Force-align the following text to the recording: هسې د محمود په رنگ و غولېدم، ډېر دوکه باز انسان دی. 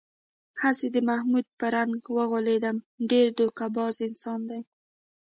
هسې 0.61 0.87
د 0.95 0.97
محمود 1.09 1.45
په 1.59 1.65
رنگ 1.75 1.99
و 2.15 2.17
غولېدم، 2.29 2.77
ډېر 3.11 3.27
دوکه 3.39 3.63
باز 3.75 3.95
انسان 4.07 4.39
دی. 4.49 4.61